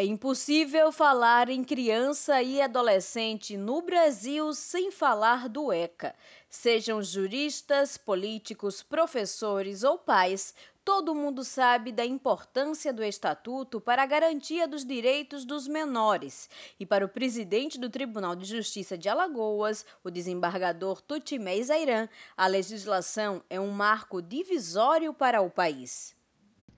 É 0.00 0.04
impossível 0.04 0.92
falar 0.92 1.48
em 1.48 1.64
criança 1.64 2.40
e 2.40 2.62
adolescente 2.62 3.56
no 3.56 3.82
Brasil 3.82 4.54
sem 4.54 4.92
falar 4.92 5.48
do 5.48 5.72
ECA. 5.72 6.14
Sejam 6.48 7.02
juristas, 7.02 7.96
políticos, 7.96 8.80
professores 8.80 9.82
ou 9.82 9.98
pais, 9.98 10.54
todo 10.84 11.16
mundo 11.16 11.42
sabe 11.42 11.90
da 11.90 12.06
importância 12.06 12.92
do 12.92 13.02
Estatuto 13.02 13.80
para 13.80 14.04
a 14.04 14.06
garantia 14.06 14.68
dos 14.68 14.84
direitos 14.84 15.44
dos 15.44 15.66
menores. 15.66 16.48
E 16.78 16.86
para 16.86 17.04
o 17.04 17.08
presidente 17.08 17.76
do 17.76 17.90
Tribunal 17.90 18.36
de 18.36 18.44
Justiça 18.44 18.96
de 18.96 19.08
Alagoas, 19.08 19.84
o 20.04 20.12
desembargador 20.12 21.02
Tutimé 21.02 21.60
Zairan, 21.60 22.08
a 22.36 22.46
legislação 22.46 23.42
é 23.50 23.58
um 23.58 23.72
marco 23.72 24.22
divisório 24.22 25.12
para 25.12 25.42
o 25.42 25.50
país 25.50 26.16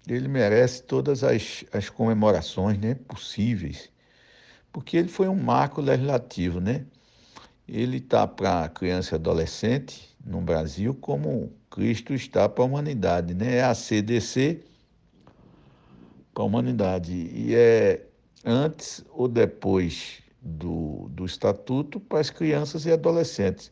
ele 0.08 0.28
merece 0.28 0.82
todas 0.82 1.22
as, 1.22 1.64
as 1.72 1.88
comemorações 1.88 2.78
né, 2.78 2.94
possíveis, 2.94 3.90
porque 4.72 4.96
ele 4.96 5.08
foi 5.08 5.28
um 5.28 5.36
marco 5.36 5.80
legislativo, 5.80 6.60
né? 6.60 6.84
Ele 7.68 7.98
está 7.98 8.26
para 8.26 8.68
criança 8.68 9.14
e 9.14 9.16
adolescente 9.16 10.16
no 10.24 10.40
Brasil 10.40 10.94
como 10.94 11.52
Cristo 11.70 12.14
está 12.14 12.48
para 12.48 12.64
a 12.64 12.66
humanidade, 12.66 13.34
né? 13.34 13.56
É 13.56 13.64
a 13.64 13.74
CDC 13.74 14.64
para 16.34 16.42
a 16.42 16.46
humanidade. 16.46 17.12
E 17.12 17.54
é 17.54 18.06
antes 18.44 19.04
ou 19.10 19.28
depois 19.28 20.22
do, 20.40 21.08
do 21.10 21.24
Estatuto 21.24 22.00
para 22.00 22.20
as 22.20 22.30
crianças 22.30 22.86
e 22.86 22.92
adolescentes, 22.92 23.70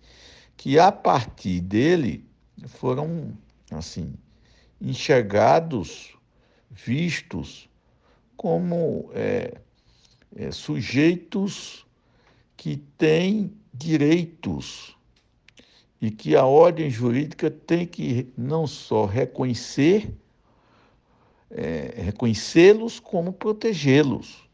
que 0.57 0.79
a 0.79 0.93
partir 0.93 1.61
dele 1.61 2.25
foram, 2.67 3.33
assim, 3.71 4.15
enxergados 4.81 6.18
vistos 6.71 7.69
como 8.37 9.11
é, 9.15 9.61
é, 10.37 10.51
sujeitos 10.51 11.87
que 12.57 12.77
têm 12.97 13.53
direitos 13.73 14.97
e 16.01 16.11
que 16.11 16.37
a 16.37 16.45
ordem 16.45 16.89
jurídica 16.89 17.51
tem 17.51 17.87
que 17.87 18.29
não 18.37 18.67
só 18.67 19.05
reconhecer, 19.05 20.15
é, 21.51 21.95
reconhecê-los, 21.97 23.01
como 23.01 23.33
protegê-los. 23.33 24.48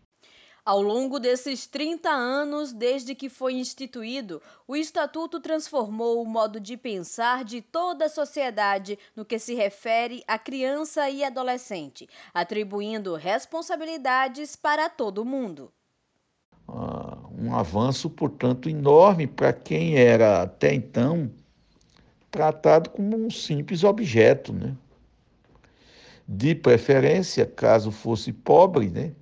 Ao 0.67 0.81
longo 0.81 1.21
desses 1.21 1.67
30 1.67 2.09
anos, 2.09 2.73
desde 2.73 3.15
que 3.15 3.29
foi 3.29 3.53
instituído, 3.53 4.41
o 4.67 4.75
Estatuto 4.75 5.39
transformou 5.39 6.23
o 6.23 6.27
modo 6.27 6.59
de 6.59 6.75
pensar 6.75 7.45
de 7.45 7.61
toda 7.61 8.07
a 8.07 8.09
sociedade 8.09 8.99
no 9.15 9.27
que 9.27 9.39
se 9.39 9.55
refere 9.55 10.25
à 10.27 10.39
criança 10.39 11.11
e 11.11 11.23
adolescente, 11.23 12.09
atribuindo 12.33 13.15
responsabilidades 13.15 14.57
para 14.57 14.89
todo 14.89 15.23
mundo. 15.23 15.71
Ah, 16.67 17.19
um 17.39 17.55
avanço, 17.55 18.09
portanto, 18.09 18.67
enorme 18.67 19.27
para 19.27 19.53
quem 19.53 19.99
era 19.99 20.41
até 20.41 20.73
então 20.73 21.31
tratado 22.31 22.89
como 22.89 23.15
um 23.19 23.29
simples 23.29 23.85
objeto, 23.85 24.51
né? 24.51 24.75
De 26.27 26.55
preferência, 26.55 27.45
caso 27.45 27.91
fosse 27.91 28.33
pobre, 28.33 28.89
né? 28.89 29.13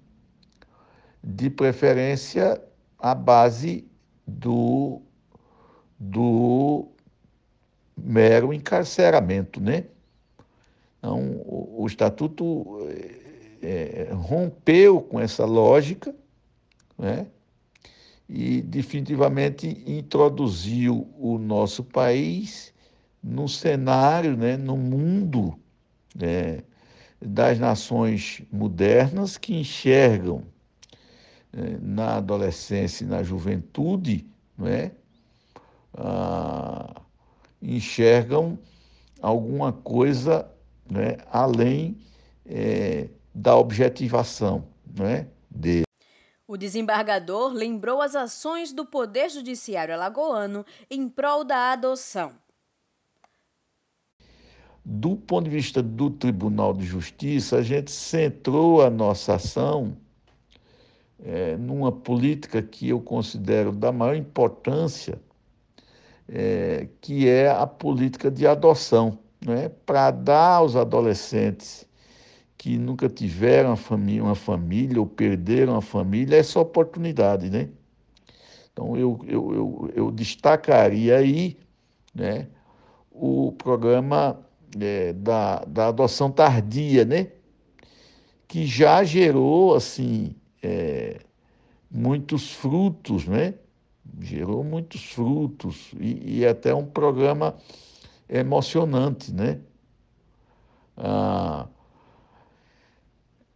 De 1.23 1.49
preferência 1.49 2.61
à 2.99 3.15
base 3.15 3.87
do, 4.27 5.01
do 5.99 6.89
mero 7.97 8.53
encarceramento, 8.53 9.61
né? 9.61 9.85
Então, 10.99 11.21
o, 11.45 11.83
o 11.83 11.87
Estatuto 11.87 12.79
é, 13.63 14.09
rompeu 14.13 15.01
com 15.01 15.21
essa 15.21 15.45
lógica, 15.45 16.15
né? 16.99 17.27
E 18.29 18.63
definitivamente 18.63 19.83
introduziu 19.87 21.09
o 21.19 21.39
nosso 21.39 21.85
país 21.85 22.73
no 23.23 23.49
cenário, 23.49 24.37
né, 24.37 24.57
no 24.57 24.77
mundo 24.77 25.55
né, 26.15 26.63
das 27.21 27.59
nações 27.59 28.43
modernas 28.51 29.37
que 29.37 29.55
enxergam 29.55 30.45
na 31.81 32.17
adolescência 32.17 33.05
e 33.05 33.07
na 33.07 33.23
juventude, 33.23 34.27
não 34.57 34.67
é? 34.67 34.93
Ah, 35.95 37.03
enxergam 37.61 38.59
alguma 39.21 39.73
coisa 39.73 40.51
né, 40.91 41.19
além 41.31 41.97
é, 42.47 43.09
da 43.35 43.57
objetivação 43.57 44.67
né, 44.99 45.29
dele. 45.51 45.85
O 46.47 46.57
desembargador 46.57 47.53
lembrou 47.53 48.03
as 48.03 48.15
ações 48.15 48.73
do 48.73 48.85
Poder 48.85 49.31
Judiciário 49.31 49.95
alagoano 49.95 50.67
em 50.91 51.09
prol 51.09 51.45
da 51.45 51.73
adoção. 51.73 52.33
Do 54.85 55.17
ponto 55.17 55.45
de 55.45 55.51
vista 55.51 55.81
do 55.81 56.11
Tribunal 56.11 56.75
de 56.75 56.85
Justiça, 56.85 57.59
a 57.59 57.63
gente 57.63 57.91
centrou 57.91 58.83
a 58.83 58.91
nossa 58.91 59.37
ação 59.37 59.97
é, 61.25 61.57
numa 61.57 61.93
política 61.93 62.61
que 62.61 62.89
eu 62.89 63.01
considero 63.01 63.73
da 63.73 63.93
maior 63.93 64.17
importância, 64.17 65.21
é, 66.29 66.89
que 67.01 67.29
é 67.29 67.49
a 67.49 67.67
política 67.67 68.31
de 68.31 68.47
adoção, 68.47 69.19
né? 69.45 69.69
para 69.87 70.11
dar 70.11 70.57
aos 70.57 70.75
adolescentes 70.75 71.87
que 72.59 72.77
nunca 72.79 73.09
tiveram 73.09 73.71
uma 73.71 73.77
família, 73.77 74.23
uma 74.23 74.35
família 74.35 75.01
ou 75.01 75.07
perderam 75.07 75.77
a 75.77 75.83
família 75.83 76.37
essa 76.37 76.61
oportunidade. 76.61 77.51
Né? 77.51 77.69
Então, 78.73 78.97
eu, 78.97 79.21
eu, 79.27 79.55
eu, 79.55 79.91
eu 79.95 80.11
destacaria 80.11 81.17
aí 81.17 81.57
né, 82.15 82.49
o 83.11 83.53
programa 83.53 84.41
é, 84.81 85.13
da, 85.13 85.65
da 85.65 85.89
adoção 85.89 86.31
tardia, 86.31 87.05
né? 87.05 87.29
que 88.49 88.67
já 88.67 89.03
gerou 89.03 89.75
assim 89.75 90.35
é, 90.63 91.21
muitos 91.91 92.53
frutos, 92.53 93.27
né? 93.27 93.55
Gerou 94.21 94.63
muitos 94.65 95.13
frutos 95.13 95.93
e, 95.99 96.39
e 96.39 96.47
até 96.47 96.75
um 96.75 96.87
programa 96.87 97.57
emocionante, 98.29 99.33
né? 99.33 99.61
Ah, 100.97 101.67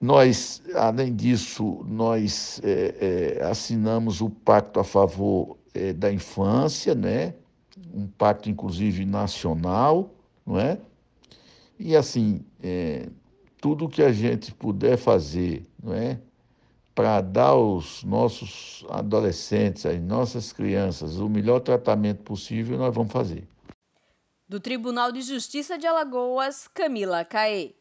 nós, 0.00 0.62
além 0.74 1.14
disso, 1.14 1.84
nós 1.86 2.60
é, 2.62 3.38
é, 3.40 3.44
assinamos 3.44 4.20
o 4.20 4.28
Pacto 4.28 4.80
a 4.80 4.84
Favor 4.84 5.56
é, 5.72 5.92
da 5.92 6.12
Infância, 6.12 6.94
né? 6.94 7.34
um 7.92 8.06
pacto, 8.06 8.48
inclusive, 8.48 9.04
nacional, 9.04 10.14
não 10.44 10.58
é? 10.58 10.78
E, 11.78 11.94
assim, 11.94 12.44
é, 12.62 13.08
tudo 13.60 13.88
que 13.88 14.02
a 14.02 14.12
gente 14.12 14.52
puder 14.54 14.96
fazer, 14.96 15.66
não 15.82 15.92
é? 15.92 16.18
Para 16.96 17.20
dar 17.20 17.48
aos 17.48 18.02
nossos 18.02 18.82
adolescentes, 18.88 19.84
às 19.84 20.00
nossas 20.00 20.50
crianças, 20.50 21.18
o 21.18 21.28
melhor 21.28 21.60
tratamento 21.60 22.22
possível, 22.22 22.78
nós 22.78 22.94
vamos 22.94 23.12
fazer. 23.12 23.46
Do 24.48 24.58
Tribunal 24.58 25.12
de 25.12 25.20
Justiça 25.20 25.76
de 25.76 25.86
Alagoas, 25.86 26.66
Camila 26.66 27.22
Caê. 27.22 27.74